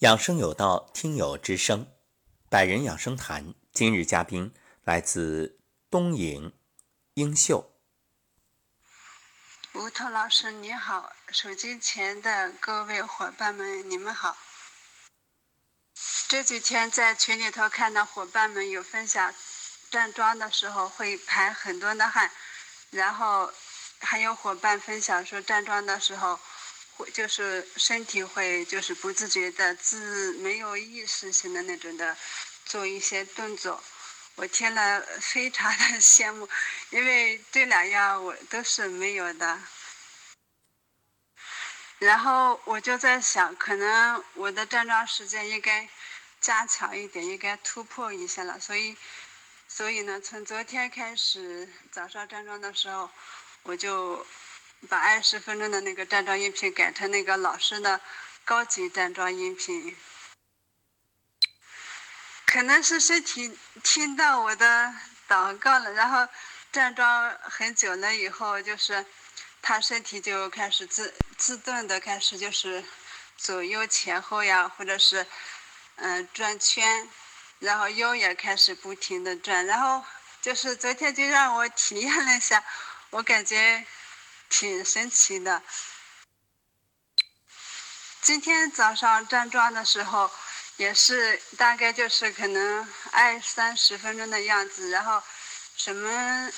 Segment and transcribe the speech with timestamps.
[0.00, 1.90] 养生有道，听友之声，
[2.50, 3.54] 百人养生谈。
[3.72, 4.52] 今日嘉宾
[4.84, 5.58] 来自
[5.90, 6.52] 东营，
[7.14, 7.72] 英秀。
[9.72, 14.36] 吴桐老师你好，手机前的各位伙伴们，你们好。
[16.28, 19.34] 这几天在群里头看到伙伴们有分享，
[19.90, 22.30] 站桩的时候会排很多的汗，
[22.90, 23.50] 然后
[24.00, 26.38] 还有伙伴分享说站桩的时候。
[27.12, 32.16] 就是身体会就是不自觉的自没有意识性的那种的
[32.64, 33.82] 做一些动作，
[34.36, 36.48] 我听了非常的 羡慕，
[36.90, 39.60] 因为这两样我都是没有的。
[41.98, 45.88] 然后我就在想，可能我的站桩时间应该
[46.40, 48.58] 加强一点，应该突破一下了。
[48.58, 48.96] 所以，
[49.68, 53.10] 所以呢，从昨天开始早上站桩的时候，
[53.62, 54.26] 我就。
[54.86, 58.00] 把二十分钟的那个站桩音频改成那个老师的
[58.44, 59.96] 高级站桩音频，
[62.46, 64.94] 可能是身体听到我的
[65.28, 66.28] 祷告了，然后
[66.70, 69.04] 站桩很久了以后，就是
[69.60, 72.84] 他身体就开始自自动的开始就是
[73.36, 75.26] 左右前后呀，或者是
[75.96, 77.08] 嗯转圈，
[77.58, 80.04] 然后腰也开始不停的转，然后
[80.40, 82.62] 就是昨天就让我体验了一下，
[83.10, 83.84] 我感觉。
[84.48, 85.62] 挺神奇的。
[88.22, 90.30] 今天早上站桩的时候，
[90.76, 95.22] 也是大概就是可能二三十分钟的样子，然后
[95.76, 96.50] 什么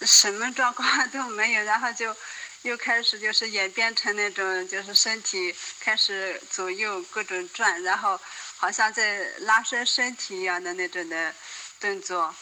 [0.00, 2.16] 什么状况都没有，然后就
[2.62, 8.20] 又开始就是演变成那种就是身体开始左右各种转，然后
[8.56, 11.34] 好像在拉伸身体一样的那种的
[11.78, 12.34] 动作，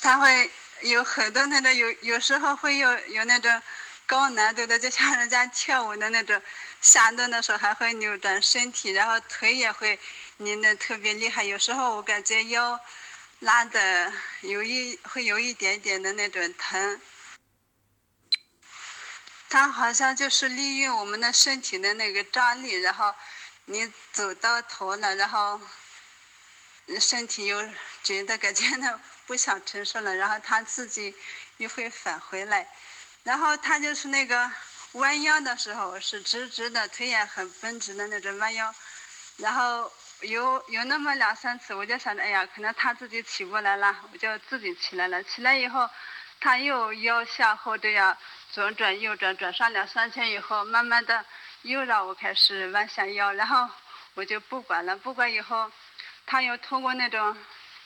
[0.00, 0.50] 他会。
[0.84, 3.62] 有很多那种有有时候会有有那种
[4.06, 6.40] 高难度的，就像人家跳舞的那种，
[6.82, 9.98] 下蹲的时候还会扭转身体，然后腿也会
[10.36, 11.42] 拧得特别厉害。
[11.42, 12.78] 有时候我感觉腰
[13.38, 17.00] 拉的有一会有一点点的那种疼。
[19.48, 23.14] 它好像就是利用我们的身体的那个张力，然后
[23.64, 25.58] 你走到头了，然后
[27.00, 27.66] 身体又
[28.02, 29.00] 觉得感觉那。
[29.26, 31.14] 不想承受了，然后他自己
[31.56, 32.68] 又会返回来，
[33.22, 34.50] 然后他就是那个
[34.92, 38.74] 弯腰的时候是直直的，腿也很绷直的那种弯腰，
[39.38, 39.90] 然后
[40.20, 45.22] 有有那么两三次，我就想着，哎呀，可能他自己起过来了，我就自己起来了。
[45.24, 45.88] 起来以后，
[46.40, 48.16] 他又腰向后这样
[48.50, 51.24] 左转右转，转上两三圈以后，慢慢的
[51.62, 53.68] 又让我开始弯下腰，然后
[54.14, 55.72] 我就不管了，不管以后，
[56.26, 57.36] 他又通过那种。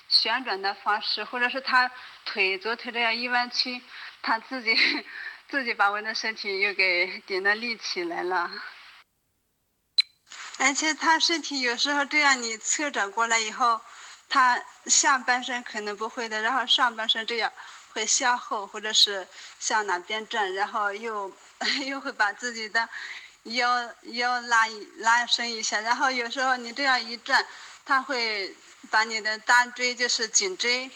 [0.09, 1.91] 旋转的方式，或者是他
[2.25, 3.83] 腿左腿这样一弯曲，
[4.23, 4.75] 他自己
[5.49, 8.51] 自己把我的身体又给顶的立起来了。
[10.59, 13.81] 而且他身体有时候这样，你侧转过来以后，
[14.29, 17.53] 他下半身可能不会的，然后上半身这样
[17.93, 19.27] 会向后或者是
[19.61, 21.33] 向哪边转，然后又
[21.87, 22.89] 又会把自己的
[23.45, 24.67] 腰腰拉
[24.99, 27.47] 拉伸一下，然后有时候你这样一转，
[27.85, 28.55] 他会。
[28.91, 30.89] 把你的大椎就是颈椎，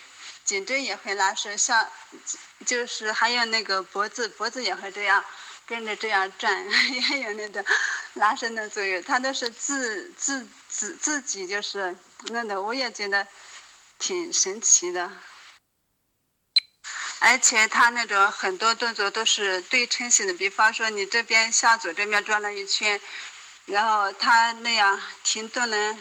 [0.45, 1.87] 颈椎也会拉伸，像
[2.65, 5.23] 就是还有那个脖子，脖子也会这样
[5.67, 6.65] 跟着这样转，
[7.11, 7.63] 也有那个
[8.15, 9.03] 拉伸的作用。
[9.03, 11.95] 它都是自自自自己就是
[12.29, 13.27] 那的，我也觉得
[13.99, 15.11] 挺神奇的。
[17.25, 23.01] 而且他那种很多动作都是对称性的，比方说你这边向左这边转了一圈，
[23.67, 25.97] 然后他那样停顿了。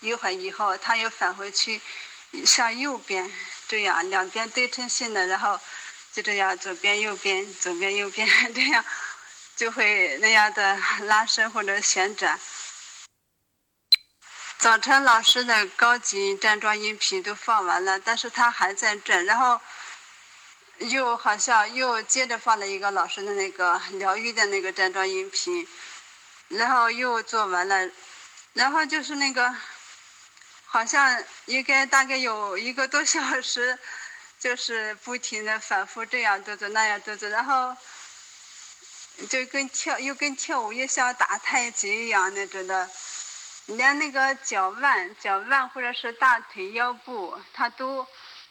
[0.00, 1.80] 一会儿以后，他又返回去，
[2.44, 3.32] 向右边，
[3.66, 5.58] 这样两边对称性的，然后
[6.12, 8.84] 就这样左边右边，左边右边， 这样
[9.56, 12.38] 就会那样的拉伸或者旋转。
[14.58, 19.58] 早晨老师的高级站桩音频都放完了，但是他还在转，然后
[20.78, 25.66] 又好像又接着放了一个老师的那个疗愈的那个站桩音频，
[26.48, 27.90] 然后又做完了，
[28.52, 29.54] 然后就是那个。
[30.66, 33.78] 好像应该大概有一个多小时，
[34.40, 37.76] 就是不停的反复这样做做那样做做，然后
[39.30, 42.90] 就跟跳又跟跳舞又像打太极一样那种的，
[43.66, 48.04] 连那个脚腕、脚腕或者是大腿、腰部，它都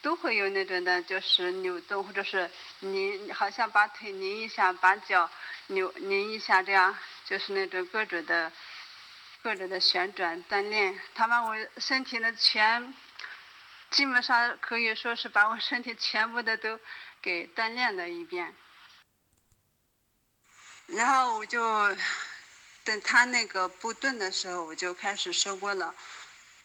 [0.04, 5.30] 都会有那种的，就是扭动或者是拧，好像把腿拧一下，把脚
[5.68, 8.52] 扭拧一下，这样就是那种各种的。
[9.42, 12.94] 各种的旋转锻炼，他把我身体的全，
[13.90, 16.80] 基本上可以说是把我身体全部的都
[17.20, 18.54] 给锻炼了一遍。
[20.86, 21.94] 然后我就
[22.84, 25.94] 等他那个不动的时候，我就开始收工了。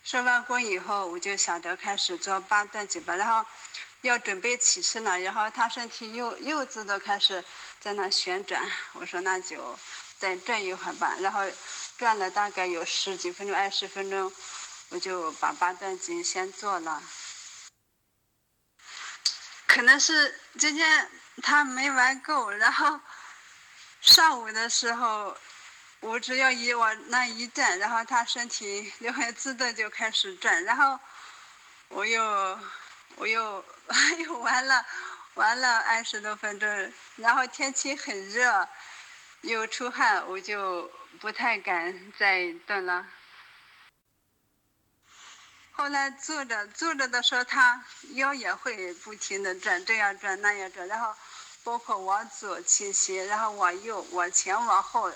[0.09, 3.47] 收完锅以后，我就想着开始做八段锦吧，然后
[4.01, 7.45] 要准备起身了，然后他身体又又自动开始
[7.79, 8.59] 在那旋转，
[8.93, 9.77] 我说那就
[10.17, 11.41] 再转一会儿吧，然后
[11.95, 14.33] 转了大概有十几分钟、二十分钟，
[14.89, 17.03] 我就把八段锦先做了。
[19.67, 21.07] 可能是今天
[21.43, 22.99] 他没玩够，然后
[24.01, 25.37] 上午的时候。
[26.01, 30.97] 我只要一往那一站，然后他身体就会自动就开始转，然后
[31.89, 32.59] 我又
[33.15, 33.63] 我又
[34.25, 34.85] 又玩了
[35.33, 38.67] 玩了二十多分钟，然后天气很热，
[39.41, 43.05] 又出汗，我就不太敢再动了。
[45.71, 51.13] 后来坐着坐着的时候，他腰也会不停的转，这样转那样转，然后
[51.63, 55.11] 包括往左倾斜，然后往右、往前、往后。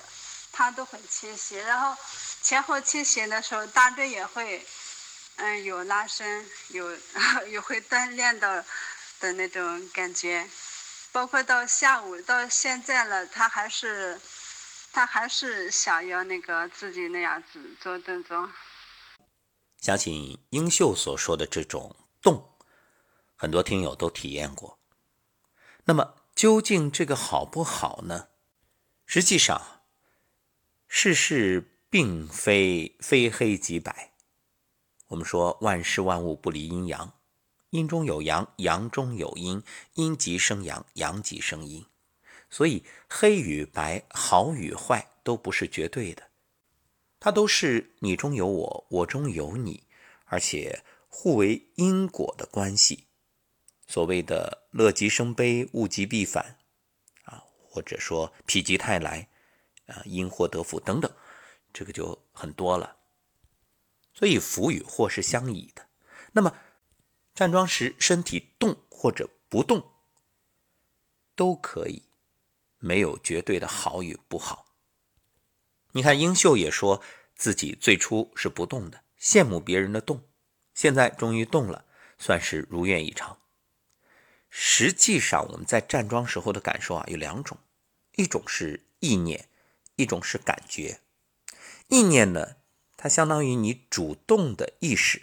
[0.53, 1.99] 他都很倾斜，然后
[2.43, 4.63] 前后倾斜的时候，大椎也会，
[5.37, 6.95] 嗯，有拉伸，有
[7.49, 8.63] 也会锻炼的
[9.19, 10.47] 的那种感觉。
[11.11, 14.21] 包括到下午到现在了，他还是，
[14.91, 18.49] 他还是想要那个自己那样子做动作。
[19.79, 22.57] 相信英秀所说的这种动，
[23.35, 24.79] 很多听友都体验过。
[25.85, 28.27] 那么究竟这个好不好呢？
[29.07, 29.82] 实际上。
[30.95, 34.11] 世事并非非黑即白，
[35.07, 37.13] 我们说万事万物不离阴阳，
[37.71, 39.63] 阴中有阳，阳中有阴，
[39.95, 41.83] 阴极生阳，阳极生阴，
[42.47, 46.29] 所以黑与白、好与坏都不是绝对的，
[47.19, 49.85] 它都是你中有我，我中有你，
[50.25, 53.07] 而且互为因果的关系。
[53.87, 56.59] 所谓的乐极生悲，物极必反，
[57.23, 59.27] 啊，或者说否极泰来。
[59.87, 61.11] 啊，因祸得福等等，
[61.73, 62.97] 这个就很多了。
[64.13, 65.87] 所以福与祸是相倚的。
[66.33, 66.55] 那么
[67.33, 69.91] 站桩时身体动或者不动
[71.35, 72.03] 都可以，
[72.77, 74.65] 没有绝对的好与不好。
[75.93, 77.03] 你看英秀也说
[77.35, 80.23] 自己最初是不动的，羡慕别人的动，
[80.73, 81.85] 现在终于动了，
[82.17, 83.37] 算是如愿以偿。
[84.49, 87.57] 实际上我们在站桩时候的感受啊有两种，
[88.15, 89.49] 一种是意念。
[89.95, 91.01] 一种是感觉，
[91.87, 92.55] 意念呢，
[92.97, 95.21] 它相当于你主动的意识，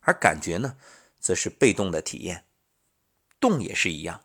[0.00, 0.76] 而感觉呢，
[1.18, 2.44] 则是被动的体验。
[3.40, 4.24] 动也是一样，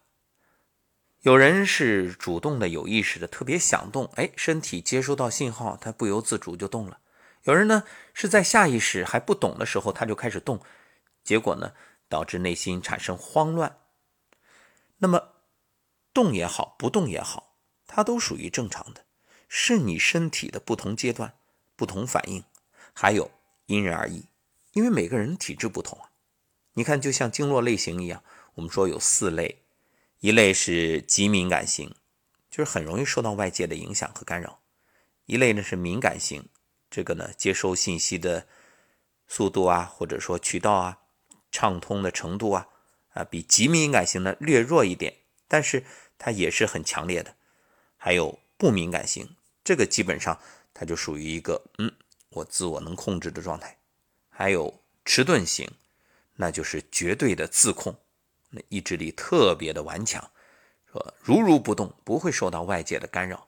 [1.21, 7.00] 有人是主动的、有意识的，特别想动，哎，身体接收到信号，他不由自主就动了。
[7.44, 7.83] 有人呢
[8.13, 10.63] 是在下意识还不懂的时候，他就开始动，
[11.24, 11.74] 结果呢
[12.07, 13.80] 导致内心产生慌乱。
[14.97, 15.33] 那么
[16.13, 19.06] 动也好，不动也好，它都属于正常的。
[19.56, 21.36] 是你身体的不同阶段、
[21.76, 22.44] 不同反应，
[22.92, 23.30] 还有
[23.68, 24.26] 因人而异，
[24.72, 26.10] 因为每个人体质不同啊。
[26.74, 28.24] 你看，就像经络类型一样，
[28.56, 29.62] 我们说有四类，
[30.22, 31.94] 一类是极敏感型，
[32.50, 34.58] 就是很容易受到外界的影响和干扰；
[35.28, 36.50] 一类呢是敏感型，
[36.90, 38.48] 这个呢接收信息的
[39.28, 40.98] 速度啊，或者说渠道啊，
[41.52, 42.68] 畅通的程度啊，
[43.14, 45.18] 啊比极敏感型呢略弱一点，
[45.48, 45.86] 但是
[46.18, 47.36] 它也是很强烈的。
[47.98, 49.36] 还有不敏感型。
[49.63, 50.39] 这个基本上
[50.74, 51.92] 它就属于一个嗯，
[52.30, 53.78] 我自我能控制的状态。
[54.30, 55.71] 还有迟钝型，
[56.35, 57.95] 那就是绝对的自控，
[58.49, 60.31] 那意志力特别的顽强，
[60.92, 63.47] 说如如不动，不会受到外界的干扰。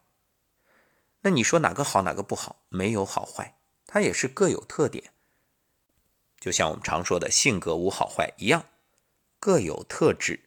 [1.22, 2.64] 那你说哪个好，哪个不好？
[2.70, 5.12] 没有好坏，它也是各有特点。
[6.40, 8.66] 就像我们常说的性格无好坏一样，
[9.40, 10.42] 各有特质。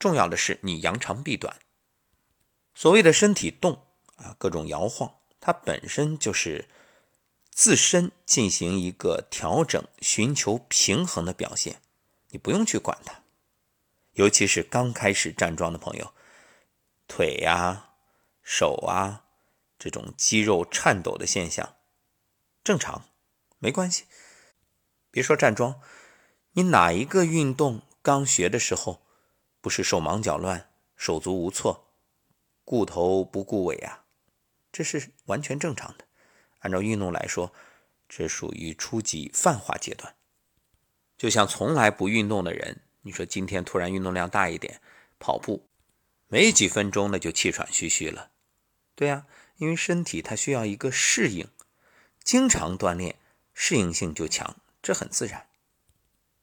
[0.00, 1.56] 重要的是你扬长避短。
[2.74, 3.86] 所谓的身体动。
[4.22, 6.68] 啊，各种摇晃，它本身就是
[7.50, 11.82] 自身进行一个调整、寻求平衡的表现，
[12.30, 13.22] 你不用去管它。
[14.12, 16.12] 尤其是刚开始站桩的朋友，
[17.08, 17.94] 腿呀、
[18.42, 19.24] 手啊
[19.78, 21.76] 这种肌肉颤抖的现象，
[22.62, 23.04] 正常，
[23.58, 24.04] 没关系。
[25.10, 25.80] 别说站桩，
[26.52, 29.02] 你哪一个运动刚学的时候，
[29.60, 31.88] 不是手忙脚乱、手足无措、
[32.64, 34.01] 顾头不顾尾啊？
[34.72, 36.06] 这是完全正常的。
[36.60, 37.52] 按照运动来说，
[38.08, 40.14] 这属于初级泛化阶段。
[41.18, 44.80] 就像从来不运动的人，你说今天突然运动量大一点，
[45.18, 45.68] 跑步，
[46.28, 48.30] 没几分钟呢就气喘吁吁了。
[48.94, 49.26] 对呀，
[49.56, 51.48] 因为身体它需要一个适应，
[52.24, 53.16] 经常锻炼，
[53.54, 55.48] 适应性就强，这很自然。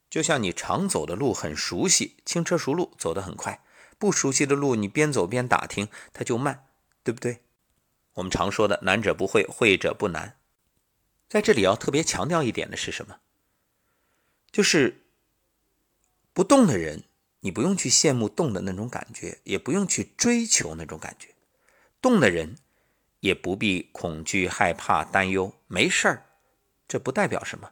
[0.09, 3.61] 就像你常走的路很熟悉，轻车熟路，走得很快；
[3.97, 6.65] 不熟悉的路，你边走边打听，它就慢，
[7.03, 7.41] 对不对？
[8.19, 10.37] 我们常说的“难者不会，会者不难”。
[11.29, 13.19] 在这里要特别强调一点的是什么？
[14.51, 15.05] 就是
[16.33, 17.03] 不动的人，
[17.39, 21.29] 你不用去羡慕动的那种感觉，也不用去追求那种感觉；
[22.01, 22.57] 动的人
[23.21, 26.25] 也不必恐惧、害怕、担忧，没事儿。
[26.87, 27.71] 这不代表什么。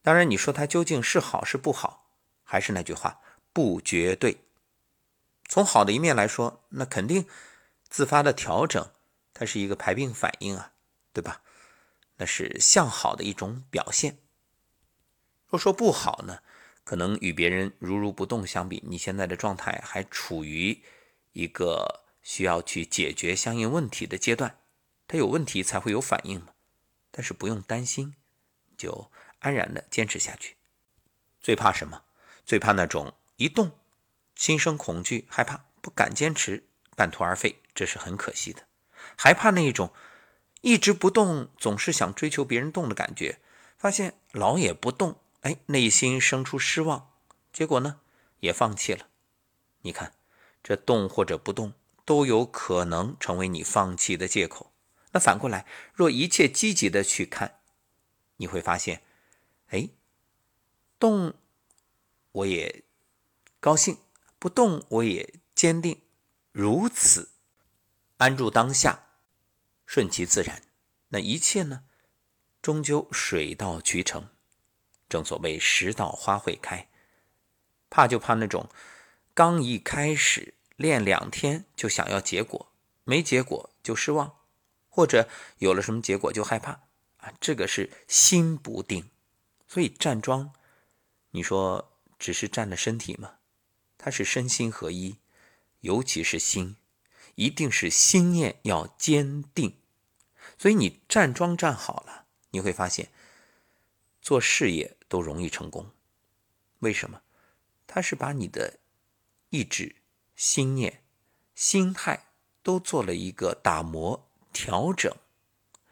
[0.00, 2.06] 当然，你说它究竟是好是不好，
[2.44, 3.20] 还是那句话，
[3.52, 4.38] 不绝对。
[5.48, 7.26] 从好的一面来说，那肯定
[7.90, 8.90] 自发的调整，
[9.42, 10.72] 它是一个排病反应啊，
[11.12, 11.42] 对吧？
[12.18, 14.18] 那是向好的一种表现。
[15.48, 16.44] 若说不好呢，
[16.84, 20.80] 可能与别人如如不动相比，你现在的状态还处于
[21.32, 24.60] 一个需要去解决相应问题的阶段，
[25.08, 26.54] 它有问题才会有反应嘛。
[27.10, 28.14] 但是不用担心，
[28.76, 30.56] 就安然的坚持下去。
[31.40, 32.04] 最怕什么？
[32.46, 33.76] 最怕那种一动
[34.36, 38.68] 心生恐惧、害怕，不敢坚持，半途而废，这是很可惜的。
[39.22, 39.92] 还怕那种。
[40.62, 43.38] 一直不动，总是想追求别人动的感觉，
[43.78, 47.12] 发现老也不动，哎，内心生出失望，
[47.52, 48.00] 结果呢，
[48.40, 49.06] 也放弃了。
[49.82, 50.12] 你看，
[50.60, 51.72] 这动或者不动
[52.04, 54.72] 都有可能成为你放弃的借口。
[55.12, 57.60] 那反过来，若一切积极的去看，
[58.38, 59.04] 你会发现，
[59.68, 59.88] 哎，
[60.98, 61.34] 动
[62.32, 62.82] 我也
[63.60, 63.98] 高兴，
[64.40, 66.00] 不动我也坚定，
[66.50, 67.30] 如此
[68.16, 69.10] 安住当下。
[69.92, 70.62] 顺其自然，
[71.08, 71.84] 那一切呢，
[72.62, 74.30] 终究水到渠成。
[75.06, 76.88] 正所谓时到花会开，
[77.90, 78.70] 怕就怕那种
[79.34, 82.72] 刚一开始练两天就想要结果，
[83.04, 84.38] 没结果就失望，
[84.88, 86.80] 或者有了什么结果就害怕
[87.18, 89.10] 啊，这个是心不定。
[89.68, 90.54] 所以站桩，
[91.32, 93.34] 你说只是站了身体吗？
[93.98, 95.18] 它是身心合一，
[95.80, 96.76] 尤其是心，
[97.34, 99.76] 一定是心念要坚定。
[100.62, 103.08] 所以你站桩站好了，你会发现
[104.20, 105.90] 做事业都容易成功。
[106.78, 107.20] 为什么？
[107.88, 108.78] 它是把你的
[109.50, 109.96] 意志、
[110.36, 111.02] 心念、
[111.56, 112.28] 心态
[112.62, 115.12] 都做了一个打磨调整，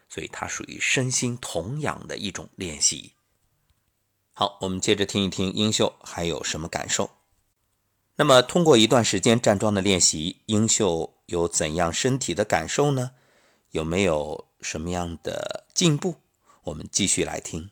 [0.09, 3.15] 所以它属于身心同养的一种练习。
[4.33, 7.11] 好，我们接着听一听英秀还有什么感受。
[8.15, 13.17] 那么，通过一段时间站桩的练习，英秀有怎样身体的感受呢？
[13.73, 14.47] 有没有？
[14.63, 16.23] 什么样的进步？
[16.65, 17.71] 我们继续来听。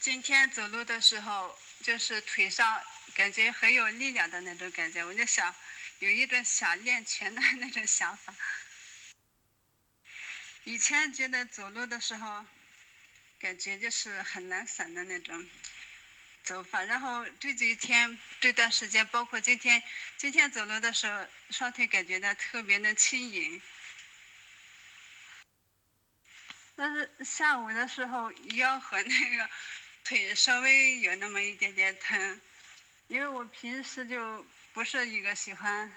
[0.00, 2.80] 今天走路的时候，就是腿上
[3.14, 5.54] 感觉很有力量的那种感觉，我就想
[5.98, 8.34] 有一种想练拳的那种想法。
[10.64, 12.44] 以前觉得走路的时候，
[13.38, 15.46] 感觉就是很难散的那种
[16.44, 19.82] 走法，然后这几天这段时间，包括今天，
[20.16, 23.60] 今天走路的时候，双腿感觉到特别的轻盈。
[26.80, 29.50] 但是下午的时候腰和那个
[30.04, 32.40] 腿稍微有那么一点点疼，
[33.08, 35.92] 因为我平时就不是一个喜欢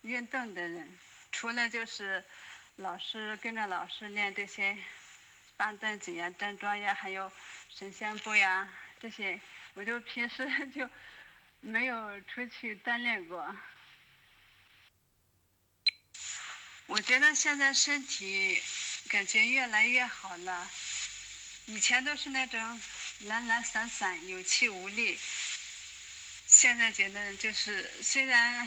[0.00, 0.98] 运动的人，
[1.32, 2.24] 除了就是
[2.76, 4.74] 老师跟着老师练这些
[5.58, 7.30] 搬凳子呀、站桩呀，还有
[7.68, 8.66] 神仙步呀
[9.02, 9.38] 这些，
[9.74, 10.88] 我就平时 就
[11.60, 13.54] 没有出去锻炼过。
[16.86, 18.58] 我觉得现在身体。
[19.12, 20.70] 感觉越来越好了，
[21.66, 22.80] 以前都是那种
[23.26, 25.18] 懒懒散散、有气无力，
[26.46, 28.66] 现在觉得就是虽然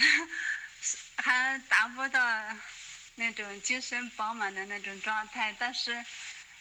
[1.18, 2.22] 还达不到
[3.16, 6.06] 那种精神饱满的那种状态，但是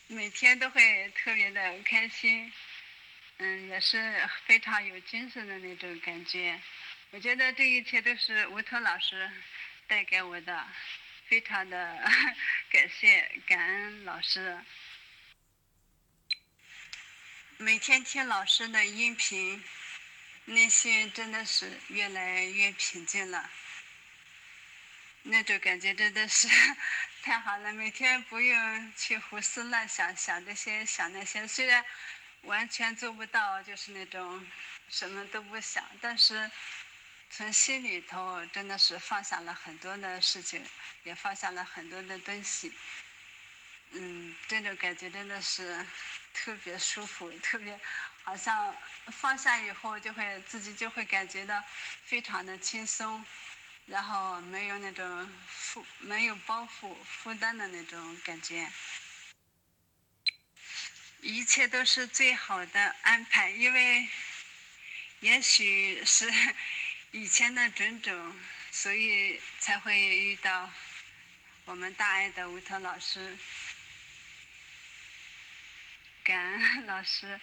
[0.06, 2.50] 每天都会特别的开心，
[3.36, 6.58] 嗯，也是非常有精神的那种感觉。
[7.10, 9.30] 我觉得这一切都是吴桐老师
[9.86, 10.66] 带给我的。
[11.26, 11.99] 非常的
[12.71, 14.62] 感谢感恩老师，
[17.57, 19.64] 每天听老师的音频，
[20.45, 23.50] 内心真的是越来越平静了。
[25.23, 26.47] 那种感觉真的是
[27.23, 31.47] 太好了，每天不用去胡思乱想，想这些想那些。
[31.49, 31.85] 虽然
[32.43, 34.47] 完全做不到，就是那种
[34.90, 36.50] 什么都不想，但是。
[37.36, 40.64] 从心里头真的是放下了很多的事情，
[41.02, 42.72] 也放下了很多的东西。
[43.90, 45.84] 嗯，这种感觉真的是
[46.32, 47.76] 特别舒服，特别
[48.22, 48.72] 好像
[49.06, 51.60] 放下以后就会自己就会感觉到
[52.04, 53.24] 非常的轻松，
[53.86, 58.70] 然后没有那种负没有包袱负担的那种感觉。
[61.20, 64.08] 一切都是最好的安排，因为
[65.18, 66.32] 也许是。
[67.16, 68.40] 以前的种种，
[68.73, 70.68] 所以才会遇到
[71.64, 73.38] 我们大爱的吴涛老师，
[76.25, 77.40] 感恩老师，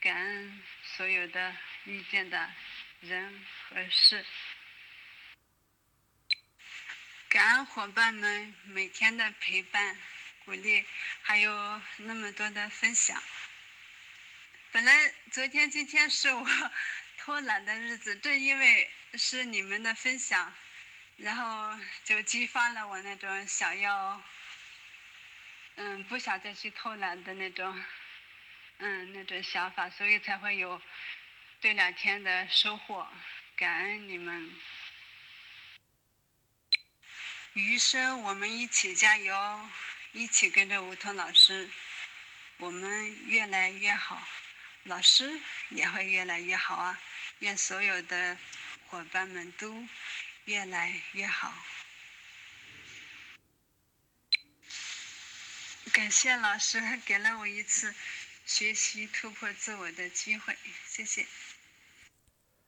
[0.00, 2.52] 感恩所有的遇见的
[2.98, 4.26] 人和事，
[7.28, 9.96] 感恩伙伴们每天的陪伴、
[10.44, 10.84] 鼓励，
[11.22, 13.22] 还有那么多的分享。
[14.70, 16.44] 本来昨天、今天是我
[17.28, 20.50] 偷懒的日子，正因为是你们的分享，
[21.18, 24.22] 然后就激发了我那种想要，
[25.74, 27.84] 嗯，不想再去偷懒的那种，
[28.78, 30.80] 嗯，那种想法，所以才会有
[31.60, 33.06] 这两天的收获。
[33.56, 34.50] 感恩你们，
[37.52, 39.68] 余生我们一起加油，
[40.12, 41.68] 一起跟着吴桐老师，
[42.56, 44.26] 我们越来越好。
[44.84, 46.98] 老师也会越来越好啊！
[47.40, 48.36] 愿所有的
[48.88, 49.86] 伙伴们都
[50.44, 51.52] 越来越好。
[55.92, 57.94] 感谢老师给了我一次
[58.44, 61.26] 学习突破自我的机会，谢谢。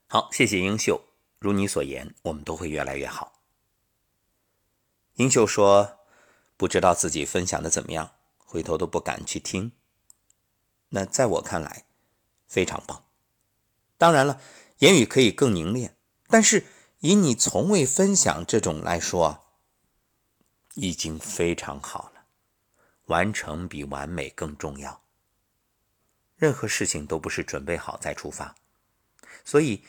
[0.09, 1.07] 好，谢谢英秀。
[1.39, 3.43] 如你所言，我们都会越来越好。
[5.15, 6.01] 英秀说
[6.57, 9.73] ：“不知道自己分享的怎么样，回头都不敢去听。”
[10.91, 11.85] 那在我看来，
[12.49, 13.10] 非常棒，
[14.01, 14.41] 当然了，
[14.79, 15.95] 言语可以更凝练，
[16.29, 16.65] 但是
[17.01, 19.45] 以你从未分享这种来说，
[20.73, 22.25] 已经非常好了。
[23.09, 25.03] 完成比完美更重要。
[26.37, 28.55] 任何事情都不是准备好再出发，
[29.45, 29.85] 所以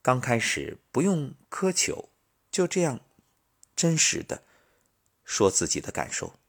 [0.00, 2.08] 刚开始不用苛求，
[2.50, 3.00] 就这样
[3.76, 4.44] 真实的
[5.24, 6.40] 说自己的感受，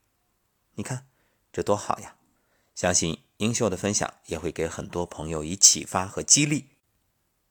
[0.76, 1.06] 你看
[1.52, 2.16] 这多好呀！
[2.76, 3.29] 相信。
[3.40, 6.66] 英秀的分享也会给很多朋友以启发和激励，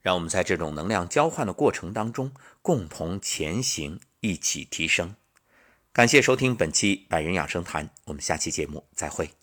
[0.01, 2.31] 让我们在这种能量交换的过程当中
[2.61, 5.15] 共同前行，一起提升。
[5.91, 9.38] 感谢收听本期百人养生谈，我们下期节目再会。